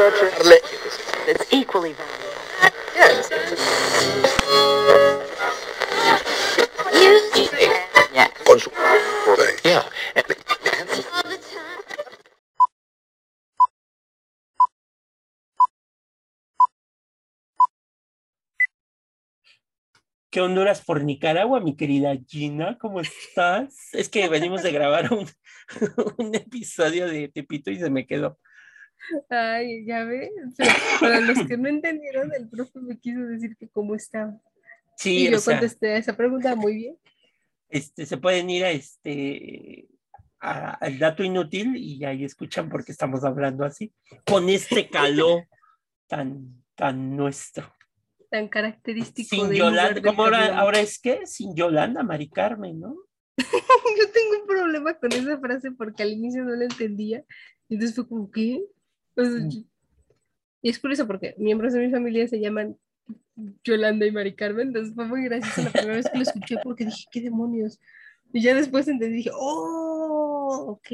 [0.00, 1.92] It's equally.
[2.94, 3.28] Yes.
[9.64, 9.82] Yeah.
[20.30, 22.78] ¿Qué Honduras por Nicaragua, mi querida Gina?
[22.78, 23.92] ¿Cómo estás?
[23.92, 25.28] Es que venimos de grabar un,
[26.18, 28.38] un episodio de Tepito y se me quedó.
[29.28, 30.30] Ay, ya ves.
[31.00, 34.38] Para los que no entendieron, el profe me quiso decir que cómo estaba.
[34.96, 36.98] Sí, y yo o sea, contesté a esa pregunta muy bien.
[37.68, 39.88] este, se pueden ir a este
[40.40, 43.92] a- al dato inútil y ahí escuchan por qué estamos hablando así,
[44.26, 45.44] con este calor
[46.06, 47.72] tan, tan nuestro.
[48.30, 51.26] Tan característico Sin Yolanda, ¿cómo ahora, es que?
[51.26, 52.96] Sin Yolanda, Mari Carmen, ¿no?
[53.38, 57.24] Yo tengo un problema con esa frase porque al inicio no la entendía.
[57.68, 58.62] Y entonces fue como, ¿qué?
[59.24, 59.64] Sea, Mm.
[60.60, 62.76] Y es por eso, porque miembros de mi familia se llaman
[63.64, 64.68] Yolanda y Mari Carmen.
[64.68, 67.78] Entonces fue muy gracioso la primera vez que lo escuché porque dije, ¿qué demonios?
[68.32, 70.66] Y ya después entendí, dije, ¡oh!
[70.68, 70.88] Ok.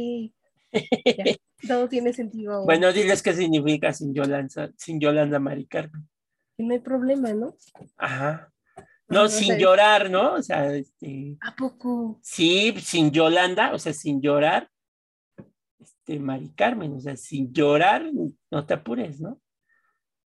[0.73, 1.37] Ya,
[1.69, 2.65] todo tiene sentido ahora.
[2.67, 6.07] Bueno, diles qué significa sin Yolanda, sin Yolanda, Mari Carmen.
[6.59, 7.57] Y no hay problema, ¿no?
[7.97, 8.53] Ajá.
[9.09, 10.35] No, sin llorar, ¿no?
[10.35, 12.19] O sea, este, ¿A poco?
[12.23, 14.69] sí, sin Yolanda, o sea, sin llorar,
[16.07, 18.05] este, Mari Carmen, o sea, sin llorar,
[18.51, 19.41] no te apures, ¿no?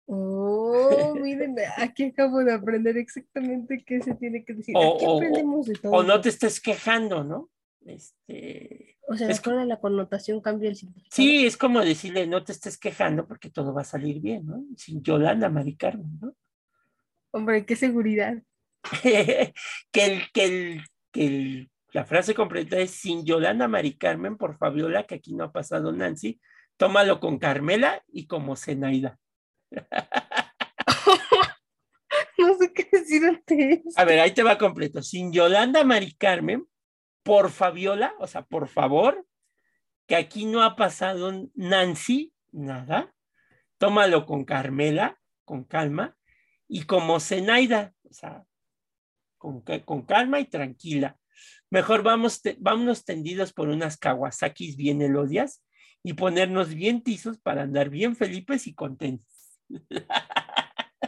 [0.06, 0.72] Oh,
[1.22, 4.76] miren, aquí acabo de aprender exactamente qué se tiene que decir.
[4.78, 5.92] O- Aquí aprendemos de todo.
[5.92, 7.50] O no te estés quejando, ¿no?
[7.86, 11.10] Este, O sea, es mejor la connotación cambia el significado.
[11.12, 14.64] sí, es como decirle, no te estés quejando porque todo va a salir bien, ¿no?
[14.78, 16.34] Sin Yolanda, Mari Carmen, ¿no?
[17.32, 18.42] Hombre, qué seguridad.
[19.02, 19.54] que
[19.94, 25.08] el, que el, que el- la frase completa es sin Yolanda Mari Carmen por Fabiola,
[25.08, 26.40] que aquí no ha pasado Nancy,
[26.78, 29.18] tómalo con Carmela y como Zenaida.
[32.38, 34.00] No sé qué decir ante eso.
[34.00, 35.02] A ver, ahí te va completo.
[35.02, 36.68] Sin Yolanda Mari Carmen
[37.24, 39.26] por Fabiola, o sea, por favor,
[40.06, 43.12] que aquí no ha pasado Nancy, nada.
[43.80, 46.16] Tómalo con Carmela, con calma,
[46.68, 48.46] y como Zenaida, o sea,
[49.40, 51.18] con, con calma y tranquila.
[51.70, 55.64] Mejor vamos te- vámonos tendidos por unas Kawasakis bien elodias
[56.04, 59.60] y ponernos bien tizos para andar bien felices y contentos.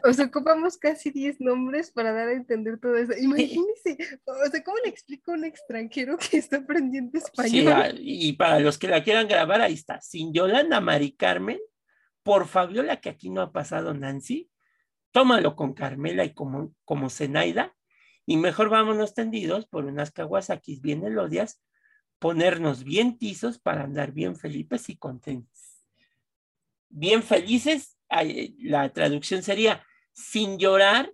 [0.04, 3.12] O sea, ocupamos casi 10 nombres para dar a entender todo eso.
[3.20, 7.74] Imagínense, o sea, ¿cómo le explico a un extranjero que está aprendiendo Sí, español?
[7.76, 10.00] ah, y para los que la quieran grabar, ahí está.
[10.00, 11.60] Sin Yolanda Mari Carmen,
[12.24, 14.50] por Fabiola, que aquí no ha pasado Nancy,
[15.12, 17.76] tómalo con Carmela y como, como Zenaida,
[18.30, 21.64] y mejor vámonos tendidos por unas Kawasakis bien elodias,
[22.20, 25.84] ponernos bien tizos para andar bien felices y contentos.
[26.90, 27.98] Bien felices,
[28.60, 31.12] la traducción sería sin llorar,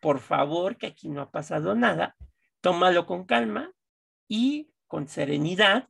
[0.00, 2.16] por favor, que aquí no ha pasado nada,
[2.60, 3.70] tómalo con calma
[4.26, 5.88] y con serenidad,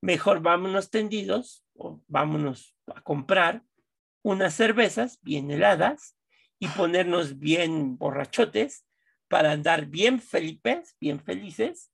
[0.00, 3.64] mejor vámonos tendidos o vámonos a comprar
[4.22, 6.16] unas cervezas bien heladas
[6.58, 8.85] y ponernos bien borrachotes
[9.28, 11.90] para andar bien felices, bien felices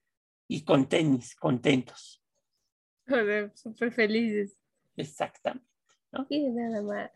[0.49, 2.23] y con tenis, contentos.
[3.07, 4.57] Sea, súper felices.
[4.97, 5.67] Exactamente.
[6.29, 7.11] Y nada más.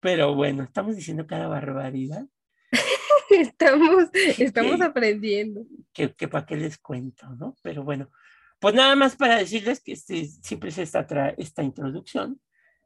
[0.00, 2.26] Pero bueno, estamos diciendo cada barbaridad
[3.30, 4.04] Estamos,
[4.38, 4.82] estamos Sí.
[4.82, 5.64] aprendiendo.
[5.92, 7.56] que, que para qué les cuento, ¿no?
[7.62, 8.10] Pero bueno,
[8.60, 12.40] pues nada más para decirles que este, siempre es esta, tra- esta introducción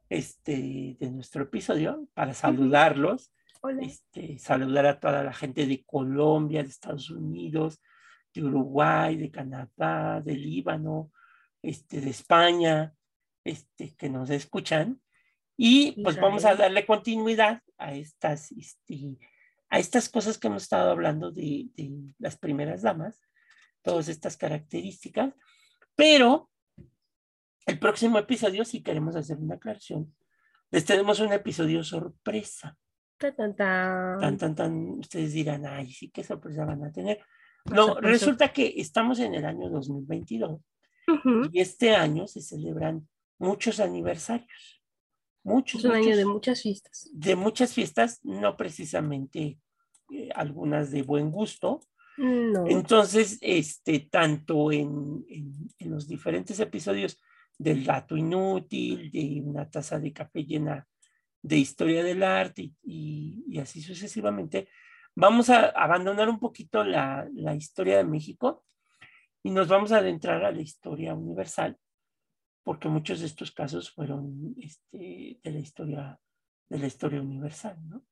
[0.09, 3.83] este, de nuestro episodio para saludarlos, Hola.
[3.83, 7.81] este, saludar a toda la gente de Colombia, de Estados Unidos,
[8.33, 11.11] de Uruguay, de Canadá, de Líbano,
[11.61, 12.93] este, de España,
[13.43, 15.01] este, que nos escuchan.
[15.57, 16.57] Y pues vamos a Israel.
[16.57, 19.17] darle continuidad a estas, este,
[19.69, 23.19] a estas cosas que hemos estado hablando de, de las primeras damas,
[23.81, 25.33] todas estas características,
[25.95, 26.49] pero
[27.65, 30.15] el próximo episodio, si queremos hacer una aclaración,
[30.71, 32.77] les tenemos un episodio sorpresa.
[33.19, 34.55] Ta, tan, tan.
[34.55, 37.19] Tan, ustedes dirán, ay, sí, qué sorpresa van a tener.
[37.65, 40.51] No, resulta que estamos en el año 2022
[41.07, 41.49] Ujú.
[41.51, 43.07] y este año se celebran
[43.37, 44.81] muchos aniversarios.
[45.43, 47.09] Muchos, Es un año de muchas fiestas.
[47.13, 49.59] de muchas fiestas, no precisamente
[50.11, 51.81] eh, algunas de buen gusto.
[52.17, 52.67] No.
[52.67, 57.19] Entonces, este, tanto en, en- en los diferentes episodios
[57.57, 60.87] del dato inútil, de una taza de café llena
[61.41, 64.67] de historia del arte y, así sucesivamente,
[65.15, 68.65] vamos a abandonar un poquito la, la historia de México
[69.43, 71.77] y nos vamos a adentrar a la historia universal,
[72.63, 76.19] porque muchos de estos casos fueron este, de la historia
[76.69, 78.03] de la historia universal, ¿no?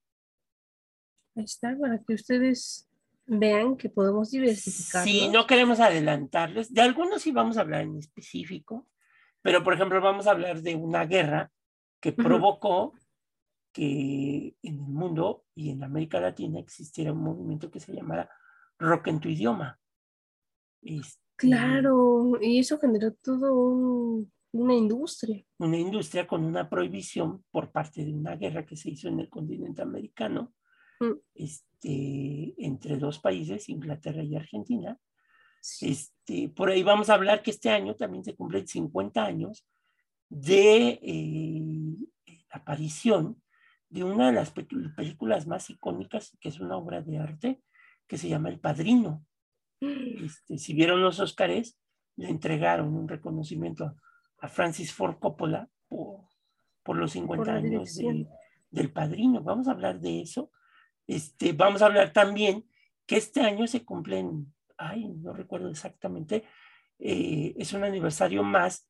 [1.35, 2.89] Ahí está, para que ustedes
[3.27, 5.03] vean que podemos diversificar.
[5.03, 6.73] Sí, no queremos adelantarles.
[6.73, 8.88] De algunos sí vamos a hablar en específico,
[9.41, 11.51] pero por ejemplo vamos a hablar de una guerra
[12.00, 12.94] que provocó
[13.77, 18.27] que en el mundo y en América Latina existiera un movimiento que se llamara
[18.79, 19.79] rock en tu idioma.
[20.81, 25.45] Este, claro, y eso generó todo una industria.
[25.59, 29.29] Una industria con una prohibición por parte de una guerra que se hizo en el
[29.29, 30.56] continente americano
[31.00, 31.12] mm.
[31.35, 34.97] este, entre dos países, Inglaterra y Argentina.
[35.81, 39.68] Este, por ahí vamos a hablar que este año también se cumplen 50 años
[40.30, 41.95] de eh,
[42.50, 43.39] aparición
[43.89, 47.61] de una de las películas más icónicas, que es una obra de arte,
[48.07, 49.25] que se llama El Padrino.
[49.79, 51.79] Este, si vieron los Óscares,
[52.15, 53.95] le entregaron un reconocimiento
[54.39, 56.25] a Francis Ford Coppola por,
[56.83, 57.99] por los 50 años
[58.71, 59.43] del Padrino.
[59.43, 60.51] Vamos a hablar de eso.
[61.05, 62.65] Este, vamos a hablar también
[63.05, 66.43] que este año se cumplen, ay, no recuerdo exactamente,
[66.99, 68.89] eh, es un aniversario más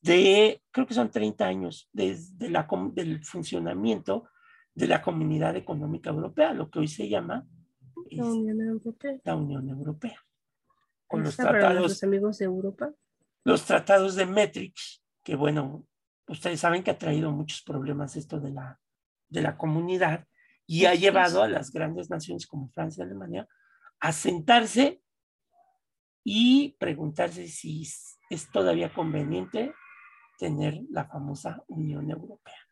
[0.00, 4.28] de, creo que son 30 años desde la, del funcionamiento
[4.78, 7.44] de la Comunidad Económica Europea, lo que hoy se llama
[8.12, 9.20] la Unión Europea.
[9.24, 10.24] La Unión Europea.
[11.08, 12.04] Con los tratados.
[12.04, 12.94] amigos de Europa.
[13.42, 15.84] Los tratados de Metrix, que bueno,
[16.28, 18.78] ustedes saben que ha traído muchos problemas esto de la,
[19.28, 20.28] de la comunidad
[20.64, 23.48] y ha llevado a las grandes naciones como Francia y Alemania
[23.98, 25.02] a sentarse
[26.22, 27.82] y preguntarse si
[28.30, 29.74] es todavía conveniente
[30.38, 32.67] tener la famosa Unión Europea.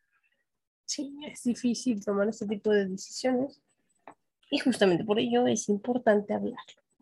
[0.87, 3.61] Sí, es difícil tomar este tipo de decisiones
[4.51, 6.55] y justamente por ello es importante hablar.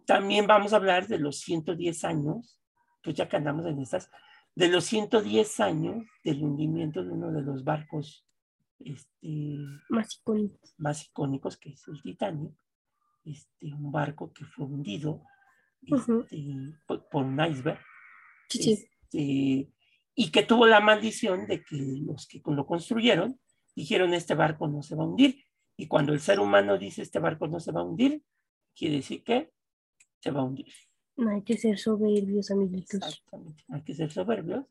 [0.06, 2.60] También vamos a hablar de los 110 años,
[3.02, 4.10] pues ya que andamos en estas,
[4.54, 8.26] de los 110 años del hundimiento de uno de los barcos
[8.80, 9.56] este,
[9.90, 10.74] más, icónicos.
[10.78, 12.54] más icónicos, que es el Titanic,
[13.24, 15.22] este, un barco que fue hundido
[15.82, 16.12] este,
[16.86, 17.80] por, un iceberg.
[18.48, 19.70] Este,
[20.16, 23.38] y que tuvo la maldición de que los que lo construyeron
[23.74, 25.44] dijeron este barco no se va a hundir.
[25.76, 28.22] Y cuando el ser humano dice este barco no se va a hundir,
[28.74, 29.52] quiere decir que
[30.20, 30.72] se va a hundir.
[31.16, 32.94] No hay que ser soberbios, amiguitos.
[32.94, 34.66] Exactamente, hay que ser soberbios.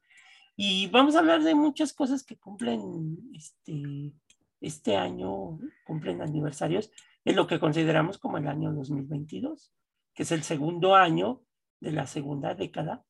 [0.56, 4.14] Y vamos a hablar de muchas cosas que cumplen este,
[4.62, 6.92] este año, cumplen aniversarios,
[7.26, 9.74] en lo que consideramos como el año 2022,
[10.14, 11.44] que es el segundo año
[11.80, 13.06] de la segunda década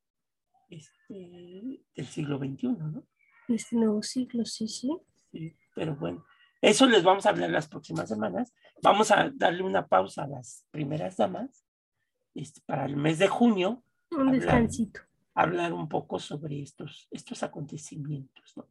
[0.69, 3.03] este, del siglo XXI, ¿no?
[3.49, 4.89] Este nuevo siglo, sí, sí.
[5.31, 6.25] Sí, pero bueno,
[6.63, 8.53] eso les vamos a hablar las próximas semanas.
[8.81, 11.65] Vamos a darle una pausa a las primeras damas
[12.33, 13.83] este, para el mes de junio.
[14.11, 15.01] Un descansito.
[15.33, 18.63] Hablar un poco sobre estos, estos acontecimientos, ¿no?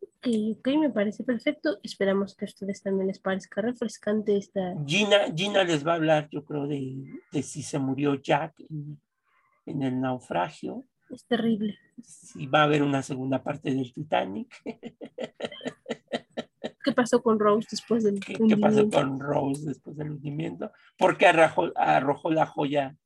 [0.00, 0.28] Ok,
[0.58, 1.78] ok, me parece perfecto.
[1.82, 4.74] Esperamos que a ustedes también les parezca refrescante esta.
[4.84, 9.00] Gina, Gina les va a hablar, yo creo, de, de si se murió Jack en,
[9.64, 10.84] en el naufragio.
[11.08, 11.78] Es terrible.
[12.02, 14.54] Si va a haber una segunda parte del Titanic.
[16.88, 20.72] ¿Qué pasó con Rose después del ¿Qué, ¿Qué pasó con Rose después del hundimiento?
[20.96, 22.96] ¿Por qué arrojó, arrojó la joya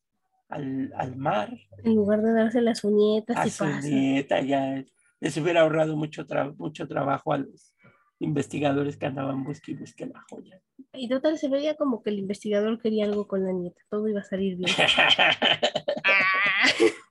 [0.48, 1.52] al, al, mar?
[1.82, 3.36] En lugar de darse las uñetas.
[3.36, 4.84] A su nieta, ya
[5.18, 6.24] les hubiera ahorrado mucho,
[6.58, 7.74] mucho trabajo a los
[8.20, 9.84] investigadores que andaban buscando
[10.14, 10.60] la joya.
[10.92, 14.20] Y total se veía como que el investigador quería algo con la nieta, todo iba
[14.20, 14.70] a salir bien.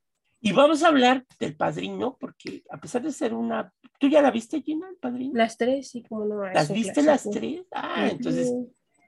[0.44, 3.72] Y vamos a hablar del padrino, porque a pesar de ser una.
[4.02, 5.36] ¿Tú ya la viste, Gina, el padrino?
[5.36, 6.44] Las tres, sí, como no.
[6.44, 7.62] ¿Las viste las tres?
[7.72, 8.52] Ah, entonces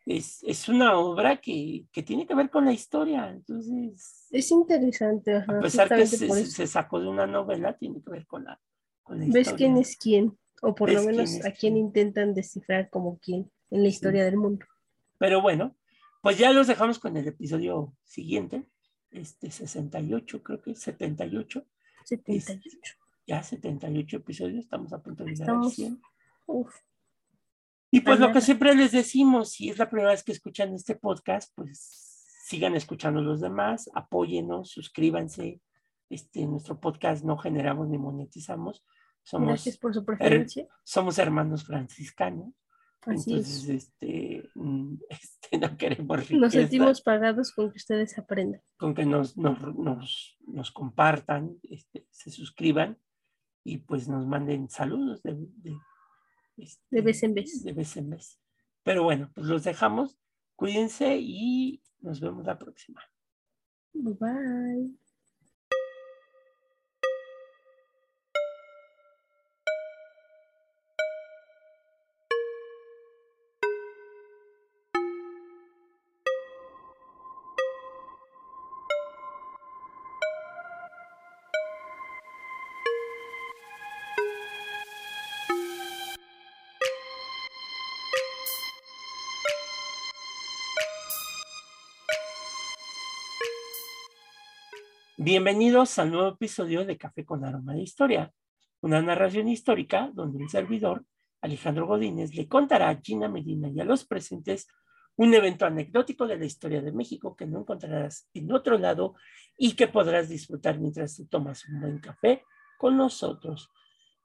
[0.05, 3.27] es, es, una obra que, que, tiene que ver con la historia.
[3.31, 4.27] Entonces.
[4.29, 5.37] Es interesante.
[5.37, 8.61] a pesar que se, se, sacó de una novela, tiene que ver con la,
[9.01, 10.37] con la ¿Ves quién es quién?
[10.61, 14.63] O por lo menos a quién intentan descifrar como quién en la historia del mundo.
[15.17, 15.75] Pero bueno,
[16.21, 18.63] pues ya los dejamos con el episodio siguiente
[19.09, 21.65] este 68, creo que 78.
[22.05, 23.02] 78.
[23.25, 25.99] Ya 78 episodios, estamos a punto de llegar a 100.
[27.91, 30.95] Y pues lo que siempre les decimos, si es la primera vez que escuchan este
[30.95, 35.61] podcast, pues sigan escuchando los demás, apóyenos, suscríbanse.
[36.09, 38.83] Este, nuestro podcast no generamos ni monetizamos.
[39.23, 40.67] Somos, Gracias por su preferencia.
[40.83, 42.53] somos hermanos franciscanos.
[43.05, 46.39] Entonces, este, mm, este, no queremos riqueza.
[46.39, 48.61] Nos sentimos pagados con que ustedes aprendan.
[48.77, 52.97] Con que nos, nos, nos, nos compartan, este, se suscriban
[53.63, 55.77] y pues nos manden saludos de, de,
[56.57, 57.63] este, de vez en vez.
[57.63, 58.39] De vez en vez.
[58.83, 60.19] Pero bueno, pues los dejamos.
[60.55, 63.01] Cuídense y nos vemos la próxima.
[63.93, 65.02] Bye bye.
[95.25, 98.33] Bienvenidos al nuevo episodio de Café con Aroma de Historia,
[98.81, 101.05] una narración histórica donde el servidor,
[101.39, 104.67] Alejandro Godínez, le contará a Gina Medina y a los presentes
[105.15, 109.15] un evento anecdótico de la historia de México que no encontrarás en otro lado
[109.57, 112.43] y que podrás disfrutar mientras te tomas un buen café
[112.77, 113.69] con nosotros.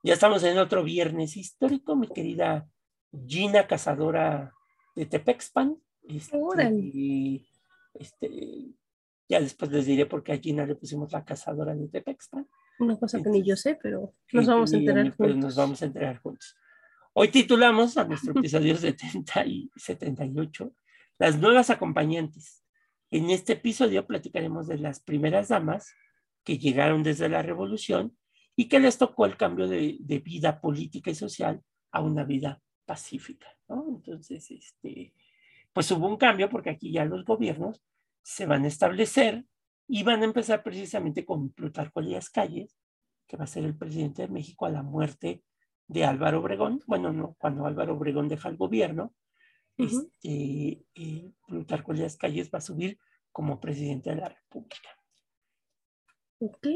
[0.03, 2.67] Ya estamos en otro viernes histórico, mi querida
[3.25, 4.53] Gina, cazadora
[4.97, 5.81] de Tepexpan.
[6.09, 7.47] Este,
[7.95, 8.31] este,
[9.29, 12.49] ya después les diré por qué a Gina le pusimos la cazadora de Tepexpan.
[12.79, 15.37] Una cosa que ni yo sé, pero nos vamos a enterar juntos.
[15.37, 16.57] nos vamos a enterar juntos.
[17.13, 20.73] Hoy titulamos a nuestro episodio 70 y 78
[21.19, 22.65] Las nuevas acompañantes.
[23.11, 25.93] En este episodio platicaremos de las primeras damas
[26.45, 28.17] que llegaron desde la revolución
[28.57, 32.63] y que les tocó el cambio de, de vida política y social a una vida
[32.87, 33.49] pacífica.
[33.69, 33.85] ¿no?
[33.89, 35.13] Entonces, este,
[35.73, 37.83] pues hubo un cambio porque aquí ya los gobiernos
[38.29, 39.47] se van a establecer
[39.89, 42.77] y van a empezar precisamente con Plutarco Elías Calles,
[43.27, 45.43] que va a ser el presidente de México a la muerte
[45.87, 46.83] de Álvaro Obregón.
[46.87, 49.15] Bueno, no, cuando Álvaro Obregón deja el gobierno,
[49.79, 52.99] este, eh, Plutarco Elías Calles va a subir
[53.33, 54.91] como presidente de la República.
[56.41, 56.67] Ok.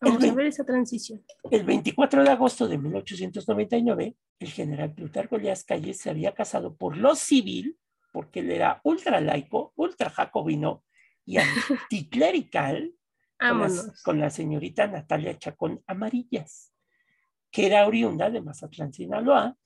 [0.00, 1.22] Vamos a ver esa transición.
[1.50, 6.96] El 24 de agosto de 1899, el general Plutarco Elías Calles se había casado por
[6.96, 7.76] lo civil,
[8.12, 10.84] porque él era ultra laico, ultra jacobino
[11.24, 12.92] y anticlerical
[14.04, 16.72] con, la señorita Natalia Chacón Amarillas,
[17.50, 19.56] que era oriunda de Mazatlán, Sinaloa,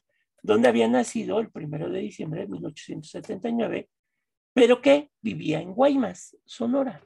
[0.43, 3.91] donde había nacido el primero de diciembre de 1879,
[4.55, 7.03] pero que vivía en Guaymas, Sonora,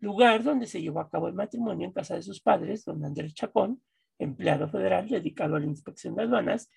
[0.00, 3.34] lugar donde se llevó a cabo el matrimonio en casa de sus padres, don Andrés
[3.34, 3.82] Chacón,
[4.18, 6.70] empleado federal dedicado a la inspección de aduanas,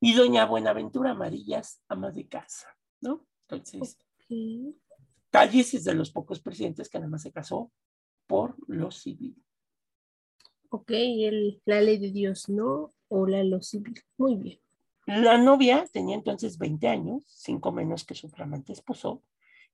[0.00, 2.68] y doña Buenaventura Amarillas, ama de casa,
[3.00, 3.26] ¿no?
[3.48, 3.98] Entonces,
[5.30, 7.70] Calles es de los pocos presidentes que nada más se casó
[8.26, 9.36] por lo civil.
[10.70, 12.92] Ok, el, la ley de Dios, ¿no?
[13.08, 14.00] O la lo civil.
[14.16, 14.60] Muy bien.
[15.06, 19.22] La novia tenía entonces 20 años, cinco menos que su flamante esposo,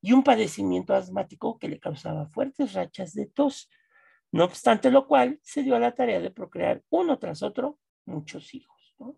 [0.02, 3.70] y un padecimiento asmático que le causaba fuertes rachas de tos.
[4.30, 8.52] No obstante lo cual, se dio a la tarea de procrear uno tras otro muchos
[8.54, 8.94] hijos.
[8.98, 9.16] ¿no?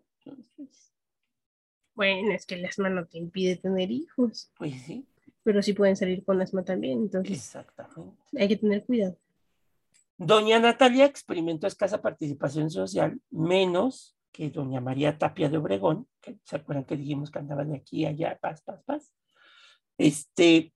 [1.95, 4.51] Bueno, es que el asma no te impide tener hijos.
[4.57, 5.05] Pues sí.
[5.43, 7.37] Pero sí pueden salir con asma también, entonces.
[7.37, 8.17] Exactamente.
[8.37, 9.17] Hay que tener cuidado.
[10.17, 16.57] Doña Natalia experimentó escasa participación social, menos que doña María Tapia de Obregón, que se
[16.57, 19.13] acuerdan que dijimos que andaba de aquí a allá, paz, paz, paz.
[19.97, 20.73] Este,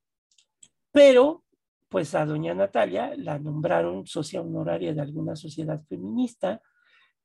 [0.91, 1.43] pero,
[1.89, 6.61] pues a doña Natalia la nombraron socia honoraria de alguna sociedad feminista,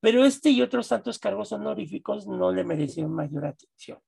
[0.04, 3.98] pero este y otros tantos cargos honoríficos no le merecieron mayor atención.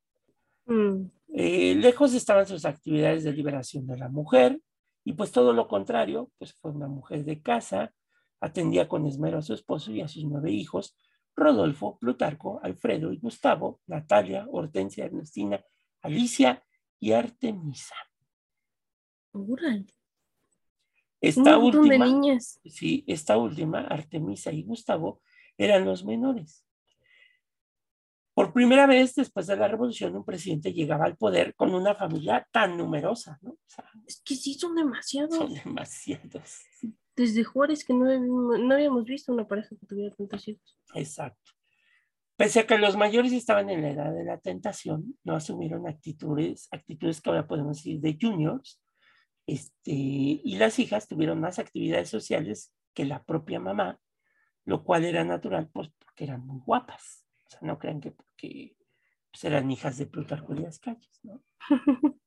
[0.67, 1.07] Mm.
[1.33, 4.61] Eh, lejos estaban sus actividades de liberación de la mujer,
[5.05, 7.95] y pues todo lo contrario, pues fue una mujer de casa,
[8.43, 10.99] atendía con esmero a su esposo y a sus nueve hijos,
[11.35, 15.65] Rodolfo, Plutarco, Alfredo y Gustavo, Natalia, Hortensia, Ernestina,
[16.03, 16.63] Alicia
[17.01, 17.95] y Artemisa.
[21.23, 22.61] Esta última, niñas.
[22.67, 25.23] Sí, esta última, Artemisa y Gustavo,
[25.59, 26.65] eran los menores.
[28.35, 32.47] Por primera vez después de la revolución, un presidente llegaba al poder con una familia
[32.53, 33.57] tan numerosa, ¿no?
[34.07, 35.37] es que sí, son demasiados.
[35.37, 36.65] Son demasiados
[37.17, 38.05] desde Juárez que no,
[38.59, 40.79] no habíamos visto una pareja que tuviera tantos hijos.
[40.95, 41.53] Exacto.
[42.37, 46.69] Pese a que los mayores estaban en la edad de la tentación, no asumieron actitudes,
[46.71, 48.83] actitudes que ahora podemos decir de juniors,
[49.47, 53.99] este, y las hijas tuvieron más actividades sociales que la propia mamá,
[54.67, 57.25] lo cual era natural pues, porque eran muy guapas.
[57.47, 58.77] O sea, no crean que porque
[59.31, 61.43] pues, eran hijas de Plutarco las calles, ¿no?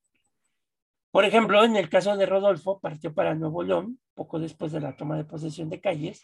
[1.11, 4.95] Por ejemplo, en el caso de Rodolfo, partió para Nuevo León poco después de la
[4.95, 6.23] toma de posesión de calles.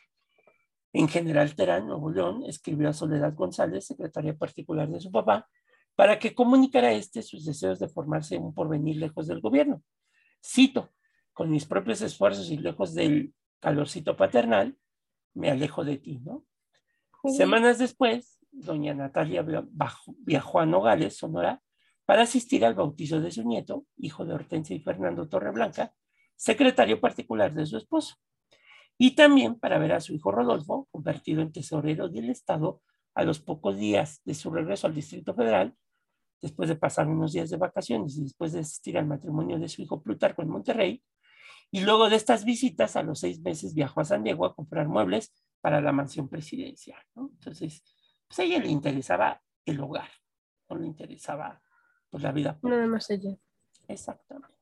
[0.93, 5.49] En General Terán, Nuevo León, escribió a Soledad González, secretaria particular de su papá,
[5.95, 9.81] para que comunicara a este sus deseos de formarse un porvenir lejos del gobierno.
[10.41, 10.93] Cito,
[11.33, 14.77] con mis propios esfuerzos y lejos del calorcito paternal,
[15.35, 16.45] me alejo de ti, ¿no?
[17.37, 19.45] Semanas después, doña Natalia
[20.19, 21.61] viajó a Nogales, Sonora,
[22.05, 25.93] para asistir al bautizo de su nieto, hijo de Hortensia y Fernando Torreblanca,
[26.35, 28.15] secretario particular de su esposo,
[28.97, 32.81] y también para ver a su hijo Rodolfo, convertido en tesorero del Estado
[33.13, 35.75] a los pocos días de su regreso al Distrito Federal,
[36.41, 39.81] después de pasar unos días de vacaciones y después de asistir al matrimonio de su
[39.81, 41.03] hijo Plutarco en Monterrey,
[41.71, 44.87] y luego de estas visitas, a los seis meses viajó a San Diego a comprar
[44.87, 47.01] muebles para la mansión presidencial.
[47.15, 47.83] Entonces,
[48.27, 50.09] pues a ella le interesaba el hogar,
[50.69, 51.61] no le interesaba
[52.09, 52.57] pues, la vida.
[52.63, 53.35] Nada más ella.
[53.87, 54.55] Exactamente.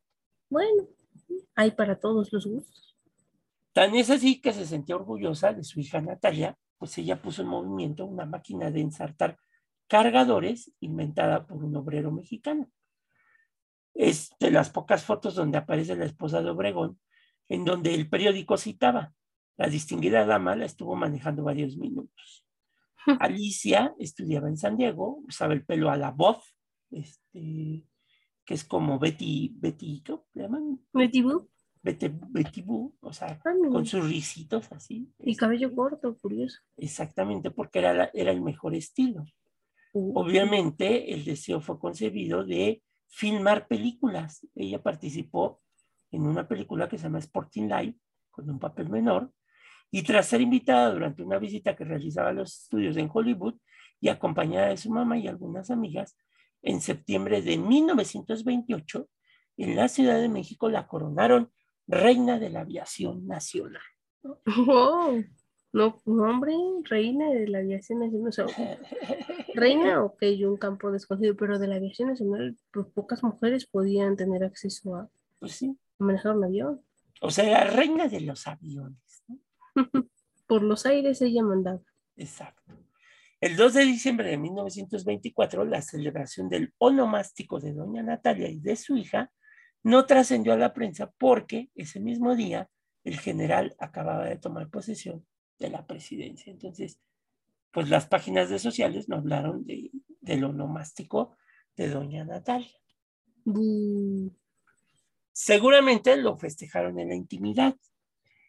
[0.49, 0.87] Bueno,
[1.55, 2.97] hay para todos los gustos.
[3.73, 7.47] Tan es así que se sentía orgullosa de su hija Natalia, pues ella puso en
[7.47, 9.37] movimiento una máquina de ensartar
[9.87, 12.71] cargadores inventada por un obrero mexicano.
[13.93, 16.99] Es de las pocas fotos donde aparece la esposa de Obregón,
[17.49, 19.13] en donde el periódico citaba,
[19.57, 22.45] la distinguida dama la estuvo manejando varios minutos.
[23.19, 26.55] Alicia estudiaba en San Diego, usaba el pelo a la voz,
[26.89, 27.83] este,
[28.45, 30.79] que es como Betty, Betty, ¿cómo le llaman?
[30.93, 31.49] Betty Boo.
[31.81, 35.11] Betty, Betty Boo, o sea, Ah, con sus risitos así.
[35.19, 36.59] Y cabello corto, curioso.
[36.77, 39.25] Exactamente, porque era, la- era el mejor estilo.
[39.91, 44.47] Uh, Obviamente, el deseo fue concebido de filmar películas.
[44.55, 45.61] Ella participó
[46.11, 47.99] en una película que se llama Sporting Life,
[48.31, 49.31] con un papel menor,
[49.91, 53.55] y tras ser invitada durante una visita que realizaba a los estudios en Hollywood
[53.99, 56.17] y acompañada de su mamá y algunas amigas,
[56.61, 59.07] en septiembre de 1928,
[59.57, 61.51] en la Ciudad de México la coronaron
[61.87, 63.81] reina de la aviación nacional.
[65.73, 66.53] no, hombre,
[66.83, 68.27] reina de la aviación nacional.
[68.27, 68.45] O sea,
[69.55, 74.43] reina, ok, un campo desconocido, pero de la aviación nacional, pues pocas mujeres podían tener
[74.43, 76.81] acceso a, Pues sí, a manejar un avión.
[77.21, 79.23] o sea, la reina de los aviones.
[79.27, 79.39] ¿no?
[80.47, 81.81] Por los aires ella mandaba.
[82.15, 82.61] Exacto.
[83.41, 88.75] El 2 de diciembre de 1924, la celebración del onomástico de doña Natalia y de
[88.75, 89.31] su hija
[89.81, 92.69] no trascendió a la prensa porque ese mismo día
[93.03, 95.25] el general acababa de tomar posesión
[95.63, 96.51] de la presidencia.
[96.51, 96.99] Entonces,
[97.71, 99.91] pues las páginas de sociales no hablaron de,
[100.21, 101.35] del onomástico
[101.75, 102.77] de doña Natalia.
[105.31, 107.75] Seguramente lo festejaron en la intimidad.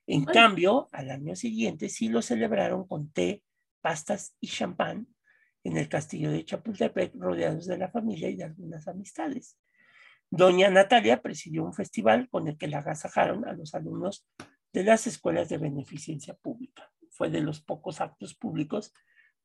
[0.07, 0.35] En Ay.
[0.35, 3.43] cambio, al año siguiente sí lo celebraron con té,
[3.81, 5.09] pastas y champán
[5.63, 9.57] en el castillo de Chapultepec, rodeados de la familia y de algunas amistades.
[10.31, 14.27] Doña Natalia presidió un festival con el que la agasajaron a los alumnos
[14.73, 16.91] de las escuelas de beneficencia pública.
[17.15, 18.93] Fue de los pocos actos públicos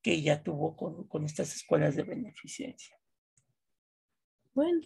[0.01, 2.97] que ella tuvo con, con estas escuelas de beneficencia.
[4.53, 4.81] Bueno,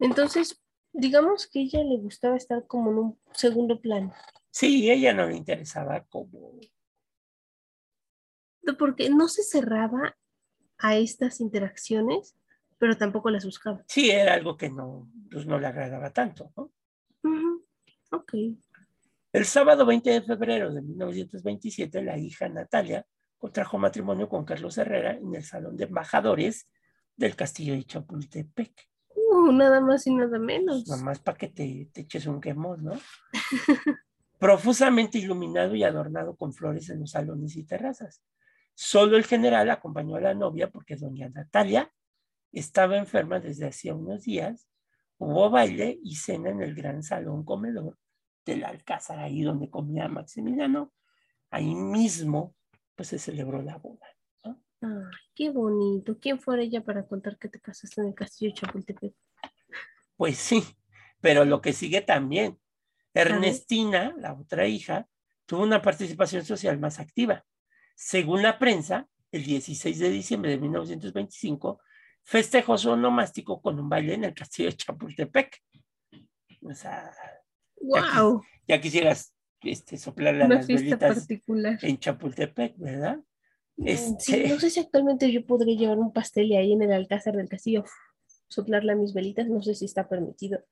[0.00, 4.14] entonces, digamos que a ella le gustaba estar como en un segundo plano.
[4.50, 6.58] Sí, ella no le interesaba como
[8.78, 10.16] Porque no se cerraba
[10.78, 12.36] a estas interacciones,
[12.78, 13.84] pero tampoco las buscaba.
[13.86, 16.72] Sí, era algo que no, pues no le agradaba tanto, ¿no?
[18.10, 18.34] Ok.
[19.30, 25.12] El sábado 20 de febrero de 1927, la hija Natalia contrajo matrimonio con Carlos Herrera
[25.12, 26.66] en el Salón de Embajadores
[27.14, 28.88] del Castillo de Chapultepec.
[29.14, 30.88] Uh, nada más y nada menos.
[30.88, 32.92] Nada más para que te, te eches un quemón, ¿no?
[34.38, 38.22] Profusamente iluminado y adornado con flores en los salones y terrazas.
[38.72, 41.92] Solo el general acompañó a la novia porque doña Natalia
[42.50, 44.66] estaba enferma desde hacía unos días.
[45.18, 47.98] Hubo baile y cena en el gran salón comedor
[48.52, 50.92] del Alcázar, ahí donde comía Maximiliano.
[51.50, 52.54] Ahí mismo,
[52.94, 54.06] pues se celebró la boda.
[54.80, 56.18] Ay, qué bonito.
[56.20, 59.14] ¿Quién fuera ella para contar que te casaste en el castillo de Chapultepec?
[60.16, 60.62] Pues sí,
[61.20, 62.58] pero lo que sigue también.
[63.14, 65.08] Ernestina, la otra hija,
[65.46, 67.44] tuvo una participación social más activa.
[67.96, 71.80] Según la prensa, el 16 de diciembre de 1925,
[72.22, 75.60] festejó su onomástico con un baile en el castillo de Chapultepec.
[76.62, 77.10] O sea,
[77.80, 78.42] ¡Wow!
[78.66, 81.78] ya quisieras este, Una las fiesta velitas particular.
[81.82, 83.18] en Chapultepec, ¿verdad?
[83.76, 86.82] Mm, Este, Sí, no sé si actualmente yo podré llevar un pastel y ahí en
[86.82, 87.84] el alcázar del castillo
[88.48, 89.48] soplarle a mis velitas.
[89.48, 90.64] No sé si está permitido.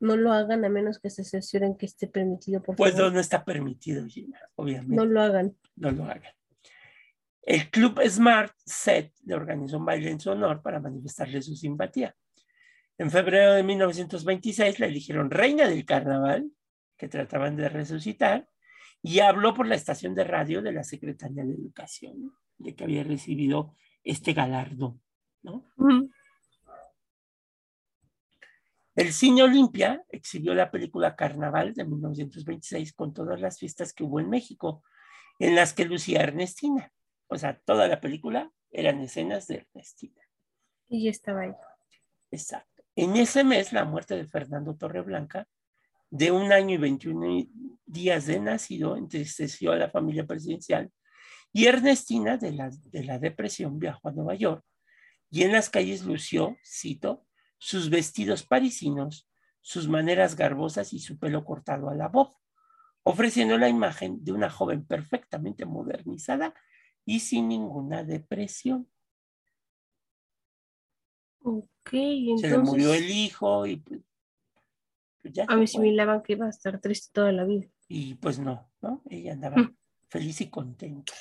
[0.00, 3.12] No lo hagan a menos que se cercioren que esté permitido, por Pues favor.
[3.12, 4.94] no está permitido, Gina, obviamente.
[4.94, 5.56] No lo hagan.
[5.76, 6.32] no lo hagan.
[7.42, 12.14] El club Smart Set le organizó un baile en su honor para manifestarle su simpatía.
[12.98, 16.50] En febrero de 1926 la eligieron reina del carnaval,
[16.96, 18.48] que trataban de resucitar,
[19.00, 23.04] y habló por la estación de radio de la Secretaría de Educación, de que había
[23.04, 24.34] recibido este.
[25.42, 26.10] Ujú.
[28.96, 34.18] El Cine Olimpia exhibió la película Carnaval de 1926 con todas las fiestas que hubo
[34.18, 34.82] en México,
[35.38, 36.92] en las que lucía Ernestina.
[37.28, 40.20] O sea, toda la película eran escenas de Ernestina.
[40.88, 41.52] Y ya estaba ahí.
[42.32, 42.77] Exacto.
[43.00, 45.46] En ese mes, la muerte de Fernando Torreblanca,
[46.10, 47.46] de un año y 21
[47.86, 50.90] días de nacido, entristeció a la familia presidencial
[51.52, 54.64] y Ernestina, de la, de la depresión, viajó a Nueva York
[55.30, 57.24] y en las calles lució, cito,
[57.56, 59.30] sus vestidos parisinos,
[59.60, 62.32] sus maneras garbosas y su pelo cortado a la voz,
[63.04, 66.52] ofreciendo la imagen de una joven perfectamente modernizada
[67.04, 68.88] y sin ninguna depresión.
[71.42, 74.00] Ok, Se le murió entonces el hijo y pues,
[75.22, 75.64] pues ya se fue.
[75.64, 77.66] asimilaban que iba a estar triste toda la vida.
[77.88, 79.02] Y pues no, ¿no?
[79.08, 79.76] Ella andaba Mm.
[80.08, 81.12] feliz y contenta.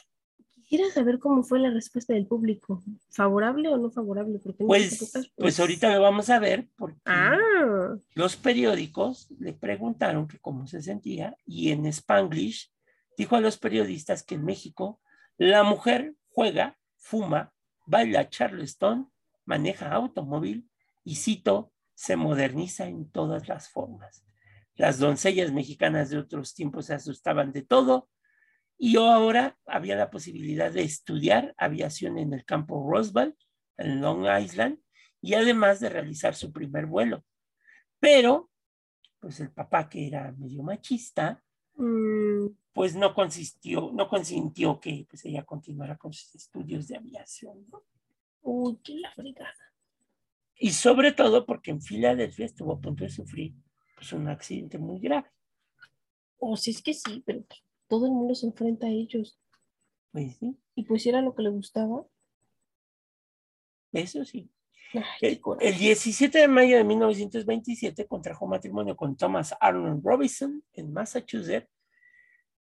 [0.55, 5.31] Quisiera saber cómo fue la respuesta del público, favorable o no favorable, porque Pues, épocas,
[5.37, 10.81] pues ahorita lo vamos a ver porque Ah, los periódicos le preguntaron que cómo se
[10.81, 12.69] sentía y en Spanglish
[13.17, 14.99] dijo a los periodistas que en México
[15.37, 17.53] la mujer juega, fuma,
[17.85, 19.09] baila charleston,
[19.47, 20.69] maneja automóvil
[21.03, 24.23] y cito, se moderniza en todas las formas.
[24.75, 28.09] Las doncellas mexicanas de otros tiempos se asustaban de todo
[28.77, 33.35] y ahora había la posibilidad de estudiar aviación en el campo Roosevelt,
[33.77, 34.79] en Long Island,
[35.19, 37.25] y además de realizar su primer vuelo.
[37.99, 38.51] Pero,
[39.19, 41.41] pues el papá que era medio machista,
[41.75, 47.65] mm, pues no consistió, no consintió que pues ella continuara con sus estudios de aviación,
[47.71, 47.83] ¿no?
[48.41, 49.53] Uy, qué la fregada.
[50.59, 53.53] Y sobre todo porque en Filadelfia estuvo a punto de sufrir
[53.95, 55.29] pues, un accidente muy grave.
[56.39, 59.39] O si es que sí, pero pues, todo el mundo se enfrenta a ellos.
[60.11, 62.05] Pues sí, Y pues era lo que le gustaba.
[63.91, 64.49] eso sí.
[64.93, 70.93] Ay, El, el 17 de mayo de 1927 contrajo matrimonio con Thomas Arnold Robinson en
[70.93, 71.69] Massachusetts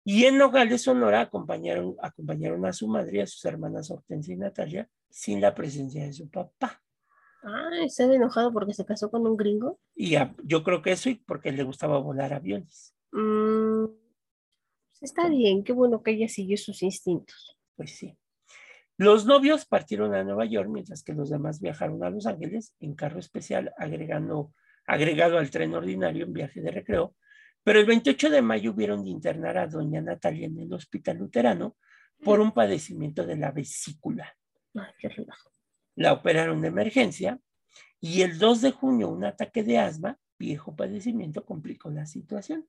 [0.03, 4.37] y en Nogales, Sonora, acompañaron, acompañaron a su madre y a sus hermanas Hortensia y
[4.37, 6.81] Natalia sin la presencia de su papá.
[7.43, 9.79] Ah, está enojado porque se casó con un gringo.
[9.95, 12.93] Y a- yo creo que eso y porque le gustaba volar aviones.
[13.11, 17.57] Mm, pues está bien, qué bueno que ella siguió sus instintos.
[17.75, 18.17] Pues sí.
[18.97, 22.95] Los novios partieron a Nueva York mientras que los demás viajaron a Los Ángeles en
[22.95, 24.53] carro especial agregando,
[24.85, 27.15] agregado al tren ordinario en viaje de recreo.
[27.63, 31.77] Pero el 28 de mayo hubieron de internar a doña Natalia en el hospital luterano
[32.21, 34.35] por un padecimiento de la vesícula.
[34.79, 35.51] Ay, qué relajo.
[35.95, 37.39] La operaron de emergencia
[37.99, 42.67] y el 2 de junio un ataque de asma, viejo padecimiento, complicó la situación.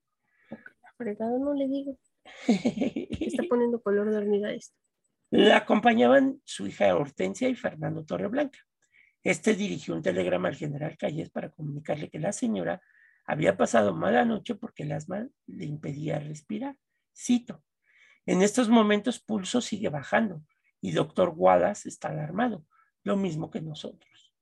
[0.51, 1.99] La fregada no le digo.
[2.47, 4.77] Está poniendo color de hormiga esto.
[5.31, 8.59] La acompañaban su hija Hortensia y Fernando Torreblanca.
[9.23, 12.83] Este dirigió un telegrama al general Calles para comunicarle que la señora
[13.27, 16.77] había pasado mala noche porque el asma le impedía respirar.
[17.15, 17.63] Cito,
[18.27, 20.43] en estos momentos pulso sigue bajando
[20.81, 22.65] y doctor Wallace está alarmado,
[23.03, 24.35] lo mismo que nosotros.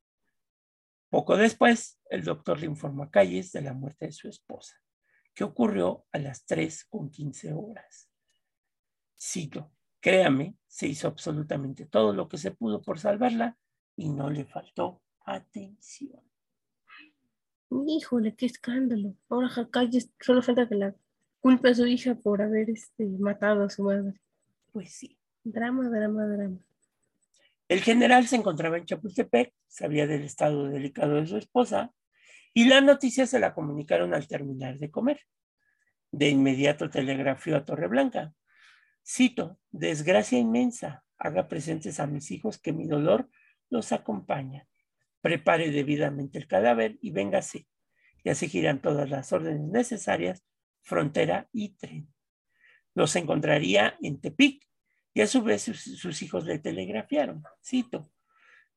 [1.10, 4.76] Poco después, el doctor le informó a Calles de la muerte de su esposa,
[5.34, 8.10] que ocurrió a las 3 con 15 horas.
[9.18, 13.56] Cito, créame, se hizo absolutamente todo lo que se pudo por salvarla
[13.96, 16.22] y no le faltó atención.
[17.70, 19.14] Híjole, qué escándalo.
[19.28, 20.94] Ahora Calles solo falta que la
[21.40, 24.20] culpe a su hija por haber este, matado a su madre.
[24.72, 25.17] Pues sí.
[25.44, 26.58] Drama, drama, drama.
[27.68, 31.92] El general se encontraba en Chapultepec, sabía del estado delicado de su esposa
[32.54, 35.20] y la noticia se la comunicaron al terminar de comer.
[36.10, 38.32] De inmediato telegrafió a Torreblanca.
[39.06, 43.28] Cito, desgracia inmensa, haga presentes a mis hijos que mi dolor
[43.68, 44.66] los acompaña.
[45.20, 47.66] Prepare debidamente el cadáver y véngase.
[48.24, 50.44] Ya se giran todas las órdenes necesarias,
[50.82, 52.08] frontera y tren.
[52.94, 54.66] Los encontraría en Tepic
[55.14, 57.42] y a su vez sus, hijos le telegrafiaron.
[57.64, 58.10] Cito,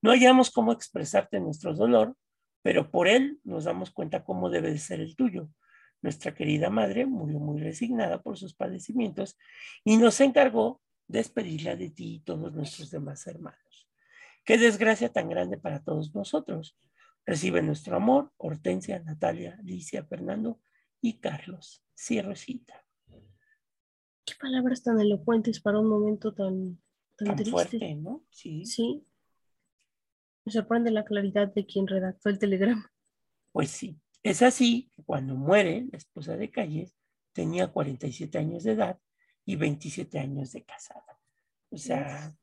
[0.01, 2.15] no hallamos cómo expresarte nuestro dolor,
[2.61, 5.49] pero por él nos damos cuenta cómo debe de ser el tuyo.
[6.01, 9.37] Nuestra querida madre murió muy resignada por sus padecimientos
[9.83, 13.89] y nos encargó despedirla de ti y todos nuestros demás hermanos.
[14.43, 16.75] Qué desgracia tan grande para todos nosotros.
[17.25, 20.59] Recibe nuestro amor, Hortensia, Natalia, Alicia, Fernando
[21.01, 21.83] y Carlos.
[21.95, 22.83] Cierrosita.
[24.25, 26.79] Qué palabras tan elocuentes para un momento tan,
[27.15, 27.51] tan, Tan triste.
[27.51, 28.23] fuerte, ¿no?
[28.29, 28.65] Sí.
[28.65, 29.05] Sí.
[30.45, 32.91] Me sorprende la claridad de quien redactó el telegrama.
[33.51, 33.97] Pues sí.
[34.23, 36.95] Es así que cuando muere la esposa de Calles
[37.33, 38.99] tenía 47 años de edad
[39.45, 41.19] y 27 años de casada.
[41.69, 42.35] O sea,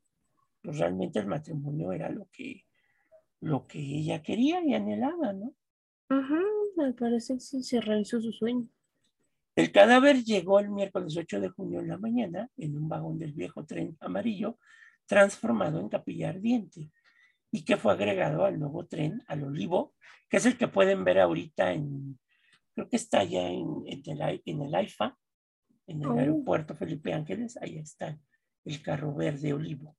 [0.61, 2.65] pues realmente el matrimonio era lo que,
[3.39, 5.55] lo que ella quería y anhelaba, ¿no?
[6.09, 6.39] Ajá,
[6.79, 8.67] al parecer sí se realizó su sueño.
[9.59, 13.33] El cadáver llegó el miércoles 8 de junio en la mañana en un vagón del
[13.33, 14.57] viejo tren amarillo
[15.05, 16.89] transformado en capilla ardiente
[17.51, 19.95] y que fue agregado al nuevo tren, al Olivo,
[20.29, 22.17] que es el que pueden ver ahorita en,
[22.73, 25.17] creo que está allá en, en el, en el AIFA,
[25.87, 26.17] en el Oh.
[26.17, 28.17] aeropuerto Felipe Ángeles, ahí está
[28.63, 29.97] el carro verde Olivo.